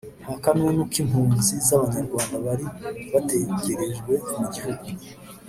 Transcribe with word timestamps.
nta 0.23 0.33
kanunu 0.43 0.77
n'impunzi 0.91 1.53
z'abanyarwanda 1.67 2.35
bari 2.45 2.65
bategerejwe 3.13 4.13
mu 4.39 4.45
gihugu! 4.53 4.87